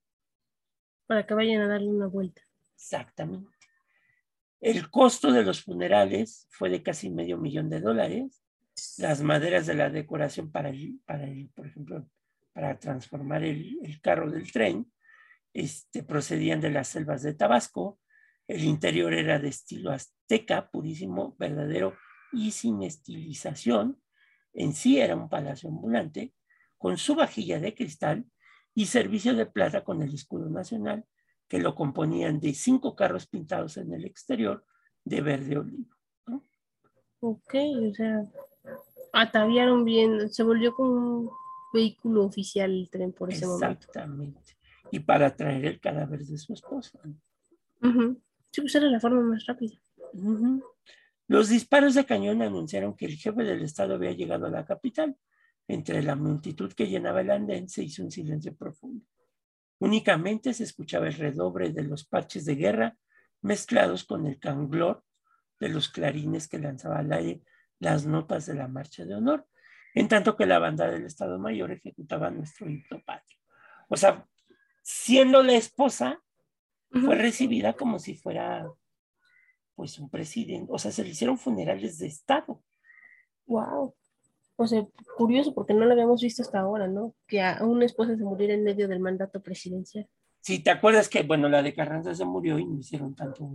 [1.07, 2.41] Para que vayan a darle una vuelta.
[2.77, 3.59] Exactamente.
[4.59, 8.40] El costo de los funerales fue de casi medio millón de dólares.
[8.99, 12.09] Las maderas de la decoración para el, para el por ejemplo,
[12.53, 14.91] para transformar el, el carro del tren,
[15.53, 17.99] este, procedían de las selvas de Tabasco.
[18.47, 21.97] El interior era de estilo azteca, purísimo, verdadero
[22.33, 24.01] y sin estilización.
[24.53, 26.35] En sí era un palacio ambulante
[26.79, 28.25] con su vajilla de cristal
[28.75, 31.05] y servicio de plata con el escudo nacional,
[31.49, 34.65] que lo componían de cinco carros pintados en el exterior
[35.05, 35.97] de verde olivo.
[37.21, 38.25] Ok, o sea,
[39.13, 41.31] ataviaron bien, se volvió como un
[41.73, 43.87] vehículo oficial el tren por ese momento.
[43.87, 44.57] Exactamente.
[44.91, 46.99] Y para traer el cadáver de su esposa.
[48.51, 49.81] Sí, pues era la forma más rápida.
[51.29, 55.17] Los disparos de cañón anunciaron que el jefe del Estado había llegado a la capital.
[55.69, 59.07] Entre la multitud que llenaba el andén se hizo un silencio profundo.
[59.79, 62.99] Únicamente se escuchaba el redobre de los parches de guerra
[63.41, 65.05] mezclados con el canglor
[65.61, 67.43] de los clarines que lanzaba al aire
[67.81, 69.47] las notas de la marcha de honor,
[69.95, 73.39] en tanto que la banda del Estado Mayor ejecutaba nuestro himno patrio.
[73.89, 74.25] O sea,
[74.83, 76.23] siendo la esposa,
[76.91, 78.71] fue recibida como si fuera
[79.75, 82.63] pues un presidente, o sea, se le hicieron funerales de Estado.
[83.47, 83.95] Wow.
[84.57, 87.15] O sea, curioso porque no lo habíamos visto hasta ahora, ¿no?
[87.27, 90.07] Que a una esposa se muriera en medio del mandato presidencial.
[90.43, 93.51] Sí, ¿te acuerdas que, bueno, la de Carranza se murió y no hicieron tanto,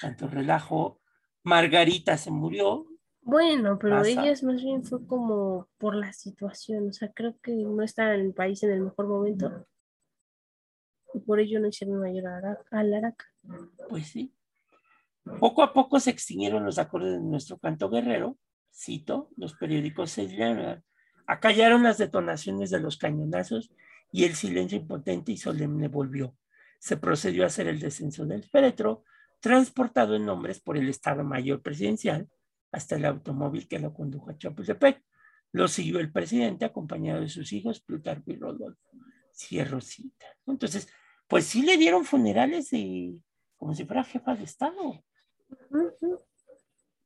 [0.00, 1.00] tanto relajo?
[1.44, 2.86] Margarita se murió.
[3.24, 7.52] Bueno, pero ella es más bien fue como por la situación, o sea, creo que
[7.52, 9.66] no estaba en el país en el mejor momento.
[11.14, 12.24] Y por ello no hicieron mayor
[12.70, 13.24] alaraca.
[13.88, 14.34] Pues sí.
[15.40, 18.36] Poco a poco se extinguieron los acordes de nuestro canto guerrero,
[18.70, 20.28] cito, los periódicos se
[21.26, 23.70] acallaron las detonaciones de los cañonazos
[24.12, 26.36] y el silencio impotente y solemne volvió.
[26.78, 29.04] Se procedió a hacer el descenso del féretro,
[29.40, 32.28] transportado en hombres por el Estado Mayor Presidencial
[32.74, 35.00] hasta el automóvil que lo condujo a Chapultepec.
[35.52, 38.90] Lo siguió el presidente acompañado de sus hijos Plutarco y Rodolfo.
[39.32, 40.26] Cierro cita.
[40.46, 40.88] Entonces,
[41.28, 43.14] pues sí le dieron funerales de,
[43.56, 45.04] como si fuera jefa de Estado.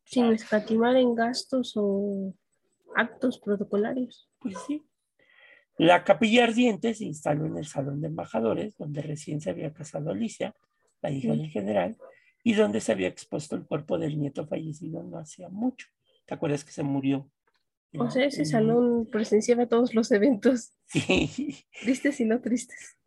[0.05, 2.35] Sin escatimar en gastos o
[2.97, 4.31] actos protocolarios.
[4.39, 4.83] Pues sí.
[5.77, 10.11] La capilla ardiente se instaló en el salón de embajadores, donde recién se había casado
[10.11, 10.55] Alicia,
[11.03, 11.99] la hija del general,
[12.43, 15.87] y donde se había expuesto el cuerpo del nieto fallecido no hacía mucho.
[16.27, 17.31] ¿Te acuerdas que se murió?
[17.97, 20.73] O sea, ese salón presenciaba todos los eventos.
[20.87, 21.65] Sí.
[21.81, 22.99] Tristes y no tristes.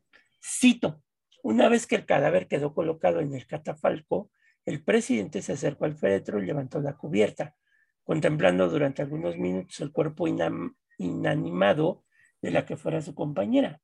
[0.43, 1.03] Cito,
[1.43, 4.31] una vez que el cadáver quedó colocado en el catafalco,
[4.65, 7.55] el presidente se acercó al féretro y levantó la cubierta,
[8.03, 10.27] contemplando durante algunos minutos el cuerpo
[10.97, 12.03] inanimado
[12.41, 13.81] de la que fuera su compañera.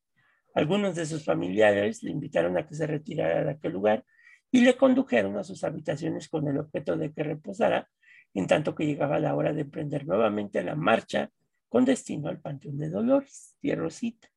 [0.54, 4.06] Algunos de sus familiares le invitaron a que se retirara de aquel lugar
[4.52, 7.90] y le condujeron a sus habitaciones con el objeto de que reposara,
[8.34, 11.32] en tanto que llegaba la hora de emprender nuevamente la marcha
[11.70, 14.30] con destino al Panteón de Dolores, Tierrosita.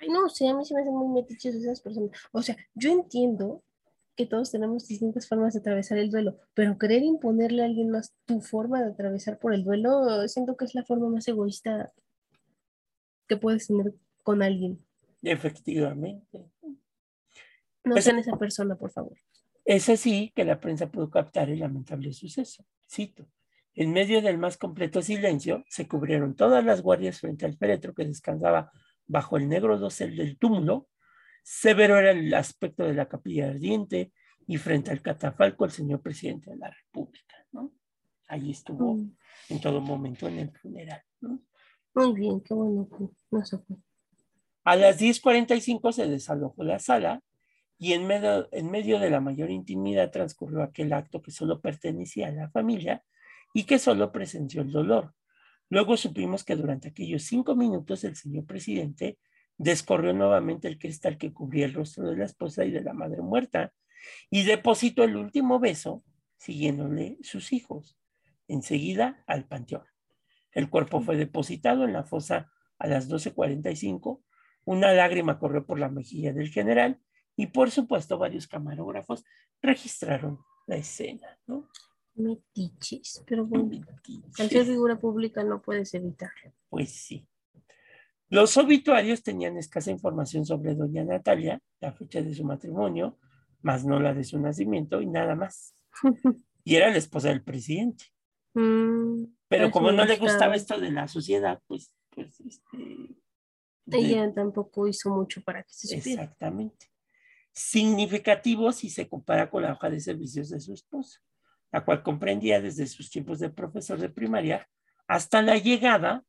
[0.00, 2.10] Ay, no sé, a mí se me hacen muy metiches esas personas.
[2.32, 3.62] O sea, yo entiendo
[4.16, 8.14] que todos tenemos distintas formas de atravesar el duelo, pero querer imponerle a alguien más
[8.26, 11.92] tu forma de atravesar por el duelo, siento que es la forma más egoísta
[13.26, 14.78] que puedes tener con alguien.
[15.22, 16.44] Efectivamente.
[17.84, 19.16] No sean esa persona, por favor.
[19.64, 22.64] Es así que la prensa pudo captar el lamentable suceso.
[22.90, 23.26] Cito.
[23.74, 28.04] En medio del más completo silencio, se cubrieron todas las guardias frente al féretro que
[28.04, 28.70] descansaba
[29.06, 30.88] bajo el negro dosel del túmulo
[31.44, 34.12] Severo era el aspecto de la capilla ardiente
[34.46, 37.70] y frente al catafalco el señor presidente de la República, ¿no?
[38.28, 39.16] Allí estuvo mm.
[39.50, 41.40] en todo momento en el funeral, ¿no?
[41.94, 42.88] Muy bien, qué bueno
[43.30, 43.76] no se fue.
[44.64, 47.22] A las 10.45 se desalojó la sala
[47.78, 52.28] y en medio, en medio de la mayor intimidad transcurrió aquel acto que solo pertenecía
[52.28, 53.04] a la familia
[53.52, 55.14] y que solo presenció el dolor.
[55.70, 59.18] Luego supimos que durante aquellos cinco minutos el señor presidente
[59.56, 63.22] descorrió nuevamente el cristal que cubría el rostro de la esposa y de la madre
[63.22, 63.72] muerta
[64.30, 66.04] y depositó el último beso
[66.36, 67.96] siguiéndole sus hijos.
[68.46, 69.84] Enseguida al panteón.
[70.52, 74.22] El cuerpo fue depositado en la fosa a las 12.45.
[74.64, 77.00] Una lágrima corrió por la mejilla del general
[77.36, 79.24] y por supuesto varios camarógrafos
[79.60, 81.38] registraron la escena.
[81.46, 81.68] ¿no?
[82.14, 83.70] Metiches, pero bueno,
[84.38, 86.52] al ser figura pública no puedes evitarlo.
[86.68, 87.26] Pues sí.
[88.28, 93.18] Los obituarios tenían escasa información sobre doña Natalia, la fecha de su matrimonio,
[93.62, 95.74] más no la de su nacimiento y nada más.
[96.66, 98.06] Y era la esposa del presidente.
[98.54, 103.18] Mm, Pero como no le gustaba esto de la sociedad, pues, pues este,
[103.92, 106.22] ella tampoco hizo mucho para que se supiera.
[106.22, 106.86] Exactamente.
[107.54, 111.20] Significativo si se compara con la hoja de servicios de su esposa,
[111.70, 114.68] la cual comprendía desde sus tiempos de profesor de primaria
[115.06, 116.24] hasta la llegada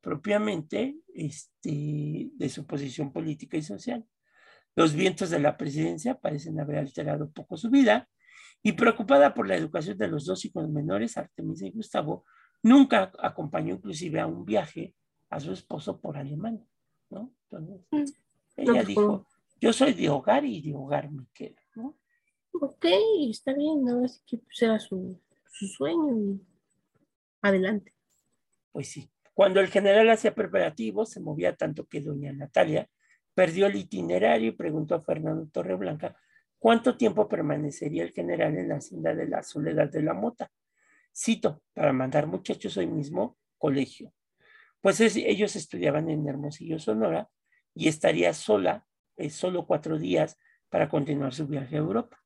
[0.00, 4.04] propiamente este, de su posición política y social.
[4.74, 8.08] Los vientos de la presidencia parecen haber alterado poco su vida
[8.62, 12.24] y preocupada por la educación de los dos hijos menores, Artemisa y Gustavo,
[12.62, 14.94] nunca acompañó inclusive a un viaje
[15.30, 16.66] a su esposo por Alemania,
[17.10, 17.32] ¿no?
[17.48, 18.04] Entonces, Mm.
[18.56, 19.26] ella dijo,
[19.60, 21.96] yo soy de hogar y de hogar me quedo, ¿no?
[22.52, 22.86] Ok,
[23.28, 26.40] está bien, ahora sí que pues, era su, su sueño y
[27.42, 27.94] adelante.
[28.72, 29.10] Pues sí.
[29.34, 32.88] Cuando el general hacía preparativos, se movía tanto que doña Natalia
[33.34, 36.16] perdió el itinerario y preguntó a Fernando Torreblanca
[36.58, 40.50] cuánto tiempo permanecería el general en la hacienda de la Soledad de la Mota.
[41.14, 44.12] Cito, para mandar muchachos hoy mismo, colegio.
[44.80, 47.28] Pues es- ellos estudiaban en Hermosillo, Sonora,
[47.74, 52.22] y estaría sola, eh, solo cuatro días, para continuar su viaje a Europa.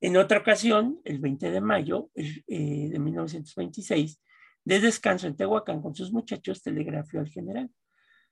[0.00, 4.20] En otra ocasión, el 20 de mayo el, eh, de 1926,
[4.64, 7.70] de descanso en Tehuacán con sus muchachos, telegrafió al general.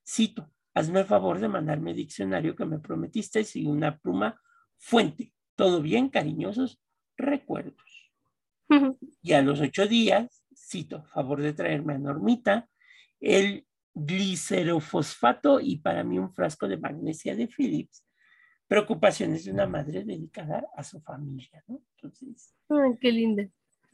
[0.06, 4.40] Cito, hazme el favor de mandarme diccionario que me prometiste y una pluma
[4.78, 5.32] fuente.
[5.56, 6.80] Todo bien, cariñosos
[7.16, 8.12] recuerdos.
[9.22, 12.68] Y a los ocho días, cito, favor de traerme a Normita
[13.20, 13.66] el
[13.98, 18.04] glicerofosfato y para mí un frasco de magnesia de Philips.
[18.66, 21.80] Preocupaciones de una madre dedicada a su familia, ¿no?
[21.96, 23.48] Entonces, Ay, qué linda.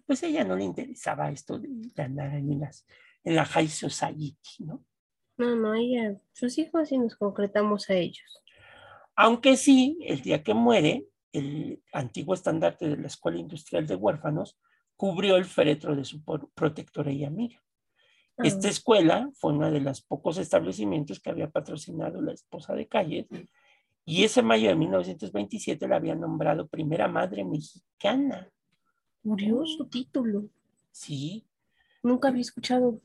[0.06, 2.86] pues a ella no le interesaba esto de, de andar en, las,
[3.22, 4.84] en la high society, ¿no?
[5.36, 8.42] No, no, ella, sus hijos y nos concretamos a ellos.
[9.16, 14.58] Aunque sí, el día que muere, el antiguo estandarte de la Escuela Industrial de Huérfanos
[14.96, 16.22] cubrió el féretro de su
[16.54, 17.63] protectora y amiga.
[18.36, 22.88] Ah, Esta escuela fue uno de los pocos establecimientos que había patrocinado la esposa de
[22.88, 23.26] Calles
[24.04, 28.50] y ese mayo de 1927 la había nombrado primera madre mexicana.
[29.22, 30.48] curioso título.
[30.90, 31.46] Sí,
[32.02, 33.00] Nunca había escuchado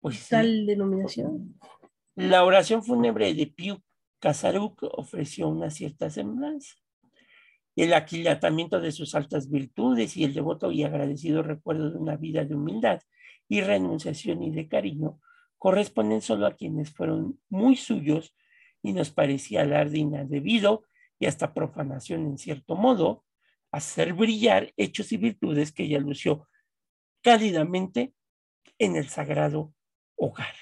[0.00, 0.30] pues sí.
[0.30, 1.58] tal denominación.
[2.14, 3.82] La oración fúnebre de Piu
[4.20, 6.74] Casaruc ofreció una cierta semblanza.
[7.74, 12.44] El aquilatamiento de sus altas virtudes y el devoto y agradecido recuerdo de una vida
[12.44, 13.00] de humildad
[13.48, 15.20] y renunciación y de cariño
[15.58, 18.34] corresponden solo a quienes fueron muy suyos
[18.82, 20.84] y nos parecía alarde indebido
[21.18, 23.24] y hasta profanación en cierto modo,
[23.70, 26.48] hacer brillar hechos y virtudes que ella lució
[27.22, 28.14] cálidamente
[28.78, 29.72] en el sagrado
[30.16, 30.54] hogar.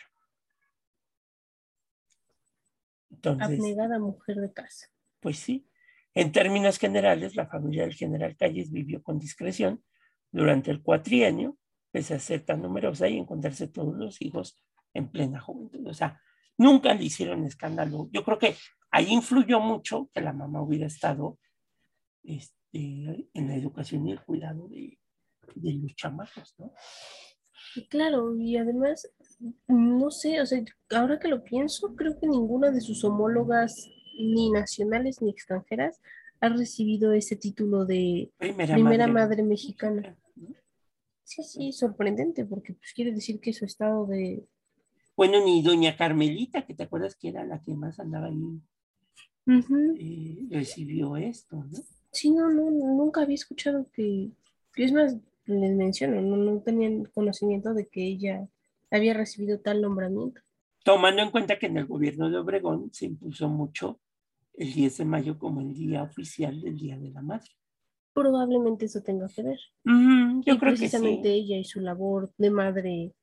[3.11, 4.89] Entonces, Abnegada mujer de casa.
[5.21, 5.69] pues sí,
[6.15, 9.83] en términos generales, la familia del general Calles vivió con discreción
[10.31, 11.59] durante el cuatrienio,
[11.93, 14.57] pese a ser tan numerosa y encontrarse todos los hijos
[14.95, 15.87] en plena juventud.
[15.87, 16.21] O sea,
[16.57, 18.09] nunca le hicieron escándalo.
[18.11, 18.57] Yo creo que
[18.91, 21.39] ahí influyó mucho que la mamá hubiera estado
[22.25, 24.99] este, en la educación y el cuidado de,
[25.55, 26.73] de los chamacos, ¿no?
[27.89, 29.09] Claro, y además,
[29.67, 34.51] no sé, o sea, ahora que lo pienso, creo que ninguna de sus homólogas, ni
[34.51, 36.01] nacionales ni extranjeras,
[36.41, 40.17] ha recibido ese título de Primera, primera madre mexicana.
[41.25, 44.45] Sí, sí, sorprendente, porque pues quiere decir que su estado de...
[45.17, 48.61] Bueno, ni doña Carmelita, que te acuerdas que era la que más andaba ahí,
[49.99, 51.79] eh, recibió esto, ¿no?
[52.11, 54.31] Sí, no, no, nunca había escuchado que,
[54.75, 58.49] que es más, les menciono, no, no tenían conocimiento de que ella
[58.91, 60.41] había recibido tal nombramiento.
[60.85, 64.01] Tomando en cuenta que en el gobierno de Obregón se impuso mucho
[64.55, 67.51] el 10 de mayo como el día oficial del Día de la Madre.
[68.15, 69.59] Probablemente eso tenga que ver.
[69.85, 69.93] Yo
[70.41, 71.35] y creo que precisamente sí.
[71.35, 73.15] ella y su labor de madre.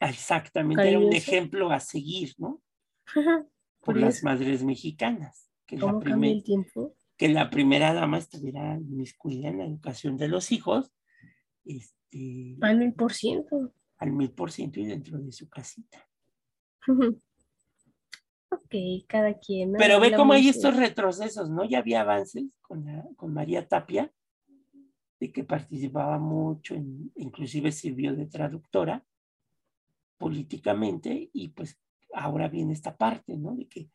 [0.00, 2.62] Exactamente, era un ejemplo a seguir, ¿no?
[3.06, 3.46] Ajá,
[3.80, 5.50] Por las madres mexicanas.
[5.66, 6.94] Que la, ¿Cómo cambia primer- el tiempo?
[7.16, 10.92] que la primera dama estuviera inmiscuida en la educación de los hijos
[11.64, 13.72] este, Al mil por ciento.
[13.98, 16.06] al mil por ciento y dentro de su casita.
[18.50, 18.74] Ok,
[19.08, 19.72] cada quien.
[19.72, 21.64] Pero ve cómo hay estos retrocesos, ¿no?
[21.64, 24.12] Ya había avances con, la- con María Tapia,
[25.18, 29.04] de que participaba mucho, en- inclusive sirvió de traductora
[30.18, 31.78] políticamente, y pues
[32.14, 33.54] ahora viene esta parte, ¿no?
[33.54, 33.90] De que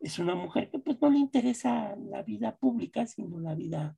[0.00, 3.96] es una mujer que pues no le interesa la vida pública, sino la vida,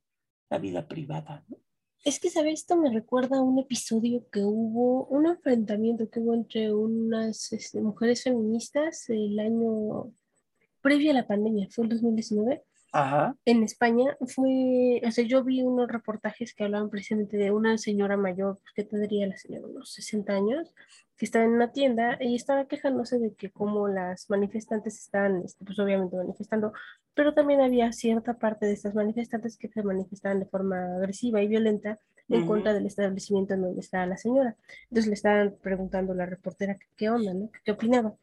[0.49, 1.57] la vida privada, ¿no?
[2.03, 2.59] Es que, ¿sabes?
[2.59, 7.81] Esto me recuerda a un episodio que hubo, un enfrentamiento que hubo entre unas este,
[7.81, 10.11] mujeres feministas el año
[10.81, 12.61] previo a la pandemia, fue el 2019.
[12.93, 13.35] Ajá.
[13.45, 18.15] En España fue, o sea, yo vi unos reportajes que hablaban precisamente de una señora
[18.15, 20.73] mayor, pues, que tendría la señora unos 60 años,
[21.17, 25.65] que estaba en una tienda y estaba quejándose de que como las manifestantes estaban, este,
[25.65, 26.71] pues obviamente manifestando,
[27.13, 31.47] pero también había cierta parte de estas manifestantes que se manifestaban de forma agresiva y
[31.47, 32.47] violenta en Ujú.
[32.47, 34.55] contra del establecimiento en donde estaba la señora.
[34.83, 37.51] Entonces le estaban preguntando a la reportera qué onda, ¿no?
[37.51, 38.15] ¿Qué, qué opinaba?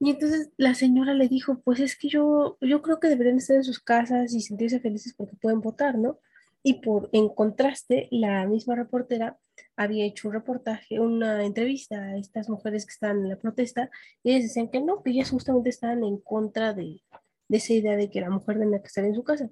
[0.00, 3.56] Y entonces la señora le dijo, pues es que yo, yo creo que deberían estar
[3.56, 6.18] en sus casas y sentirse felices porque pueden votar, ¿no?
[6.62, 9.38] Y por, en contraste, la misma reportera
[9.76, 13.90] había hecho un reportaje, una entrevista a estas mujeres que estaban en la protesta
[14.22, 17.02] y ellas decían que no, que ellas justamente estaban en contra de,
[17.48, 19.50] de esa idea de que la mujer tenía que estar en su casa.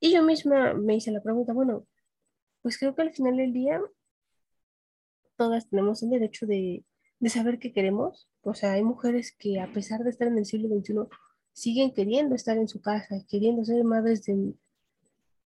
[0.00, 1.86] Y yo misma me hice la pregunta, bueno,
[2.62, 3.80] pues creo que al final del día
[5.36, 6.84] todas tenemos el derecho de,
[7.22, 8.28] de saber qué queremos.
[8.42, 10.94] O sea, hay mujeres que a pesar de estar en el siglo XXI
[11.52, 14.54] siguen queriendo estar en su casa, queriendo ser madres de,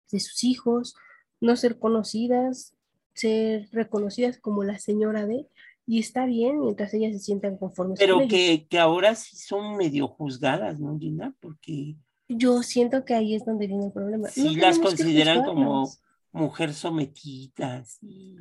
[0.09, 0.95] de sus hijos,
[1.41, 2.73] no ser conocidas,
[3.13, 5.45] ser reconocidas como la señora de,
[5.85, 7.99] y está bien mientras ellas se sientan conformes.
[7.99, 11.35] Pero que, que, ahora sí son medio juzgadas, ¿no, Gina?
[11.41, 11.97] Porque...
[12.29, 14.29] Yo siento que ahí es donde viene el problema.
[14.29, 15.89] Sí las consideran como
[16.31, 17.97] mujer sometidas.
[18.01, 18.37] Y...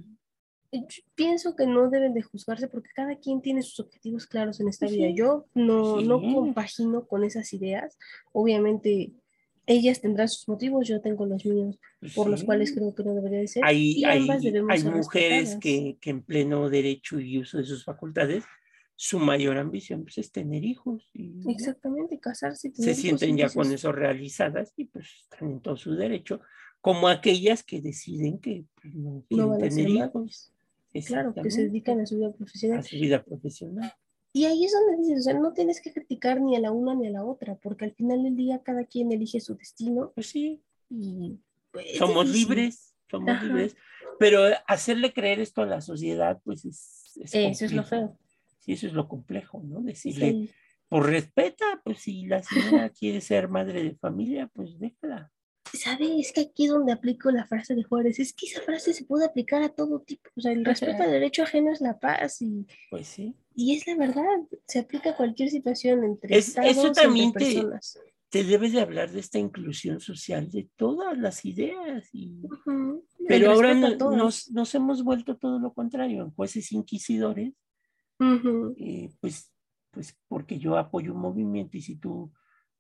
[1.15, 4.87] Pienso que no deben de juzgarse porque cada quien tiene sus objetivos claros en esta
[4.87, 5.09] vida.
[5.11, 7.99] Yo no, no compagino con esas ideas.
[8.33, 9.13] Obviamente
[9.67, 11.79] ellas tendrán sus motivos, yo tengo los míos,
[12.15, 13.65] por los cuales creo que no debería de ser.
[13.65, 14.29] Hay, hay,
[14.71, 18.45] hay mujeres que, que, en pleno derecho y uso de sus facultades,
[18.95, 21.11] su mayor ambición pues, es tener hijos.
[21.13, 22.73] Y, Exactamente, casarse.
[22.75, 26.41] Se sienten ya con eso realizadas y pues están en todo su derecho,
[26.81, 30.53] como aquellas que deciden que pues, no quieren tener hijos.
[31.03, 32.79] Claro, que se dedican a su vida profesional.
[32.79, 33.93] A su vida profesional.
[34.33, 36.95] Y ahí es donde dices, o sea, no tienes que criticar ni a la una
[36.95, 40.13] ni a la otra, porque al final del día cada quien elige su destino.
[40.15, 40.63] Pues sí.
[40.91, 41.39] Y
[41.71, 43.77] pues, somos libres, somos libres.
[44.19, 47.19] Pero hacerle creer esto a la sociedad, pues es.
[47.23, 48.19] eso es lo feo.
[48.59, 49.81] Sí, eso es lo complejo, ¿no?
[49.81, 50.51] Decirle,
[50.89, 55.33] por pues respeta, pues si la señora quiere ser madre de familia, pues déjala.
[55.77, 56.11] ¿Sabes?
[56.19, 58.19] Es que aquí es donde aplico la frase de Juárez.
[58.19, 60.31] Es que esa frase se puede aplicar a todo tipo.
[60.37, 62.43] O sea, el respeto al derecho ajeno es la paz.
[62.43, 63.35] Y, pues sí.
[63.55, 64.23] Y es la verdad,
[64.67, 67.65] se aplica a cualquier situación entre es, eso también te,
[68.29, 72.09] te debes de hablar de esta inclusión social de todas las ideas.
[72.13, 72.43] Y...
[73.27, 77.55] Pero ahora nos, nos, hemos vuelto todo lo contrario, jueces inquisidores.
[78.79, 79.51] Eh, pues,
[79.91, 82.31] pues porque yo apoyo un movimiento y si tú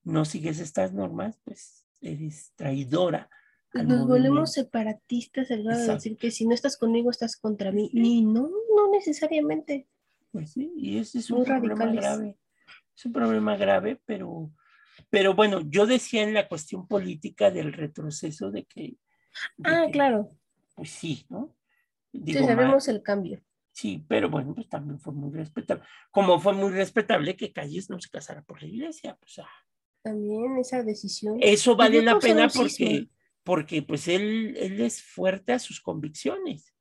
[0.05, 3.29] no sigues estas normas, pues eres traidora.
[3.75, 7.91] Nos volvemos separatistas al grado de decir que si no estás conmigo estás contra mí.
[7.93, 9.87] Y no, no necesariamente.
[10.33, 12.37] Pues sí, y ese es un problema grave.
[12.97, 14.51] Es un problema grave, pero,
[15.11, 18.97] pero bueno, yo decía en la cuestión política del retroceso de que.
[19.65, 20.31] ah, claro.
[20.75, 21.55] Pues sí, ¿no?
[22.13, 23.43] Digo, sí, sabemos el cambio.
[23.73, 25.85] Sí, pero bueno, pues también fue muy respetable.
[26.11, 29.39] Como fue muy respetable que Calles no se casara por la iglesia, pues.
[29.39, 29.66] Ah.
[30.07, 31.37] También esa decisión.
[31.41, 33.09] Eso vale la pena porque,
[33.43, 36.73] porque pues él, él es fuerte a sus convicciones.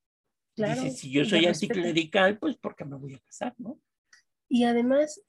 [0.56, 3.80] Dice, si yo soy anticlerical, pues porque me voy a casar, ¿no?
[4.48, 5.24] Y además,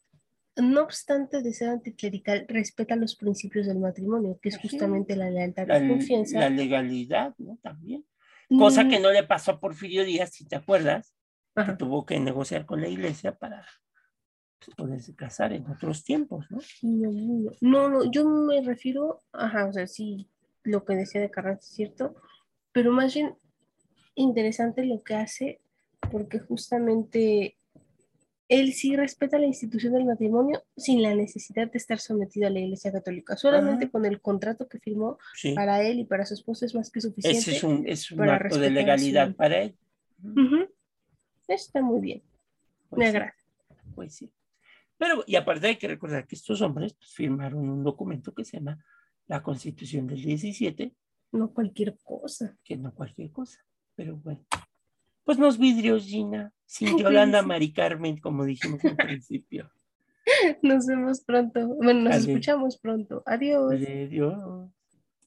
[0.57, 5.65] no obstante de ser anticlerical, respeta los principios del matrimonio, que es justamente la lealtad
[5.65, 6.39] y confianza.
[6.39, 7.59] La legalidad, ¿no?
[7.63, 8.05] También.
[8.51, 8.91] Cosa mm.
[8.91, 11.15] que no le pasó a Porfirio Díaz, si te acuerdas,
[11.55, 13.67] que tuvo que negociar con la iglesia para
[14.77, 16.59] poderse casar en otros tiempos, ¿no?
[17.61, 20.29] No, no, yo me refiero, ajá, o sea, sí,
[20.63, 22.17] lo que decía de Carranza es cierto,
[22.73, 23.37] pero más bien
[24.15, 25.61] interesante lo que hace
[26.11, 27.57] porque justamente
[28.49, 32.61] él sí respeta la institución del matrimonio sin la necesidad de estar sometido a la
[32.61, 33.37] Iglesia Católica.
[33.37, 35.19] Solamente con el contrato que firmó
[35.55, 37.39] para él y para su esposa es más que suficiente.
[37.39, 39.77] Ese es un, es un acto de legalidad para él.
[41.49, 42.23] Está muy bien.
[42.89, 43.35] Pues Me agrada.
[43.95, 44.31] Pues sí.
[44.99, 48.59] Pero, y aparte hay que recordar que estos hombres pues, firmaron un documento que se
[48.59, 48.79] llama
[49.27, 50.95] la Constitución del 17.
[51.33, 52.57] No cualquier cosa.
[52.65, 53.59] Que no cualquier cosa.
[53.95, 54.45] Pero bueno.
[55.25, 56.53] Pues los vidrios, Gina.
[56.67, 59.71] Sin Yolanda Mari Carmen, como dijimos al principio.
[60.63, 61.67] Nos vemos pronto.
[61.77, 63.23] Bueno, nos escuchamos pronto.
[63.27, 63.73] Adiós.
[63.73, 64.71] Adiós.